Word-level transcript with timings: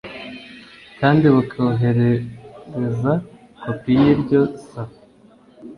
kandi 0.99 1.25
bukazoherereza 1.35 3.11
kopi 3.61 3.91
y 3.99 4.03
iryo 4.13 4.41
saba 4.67 4.97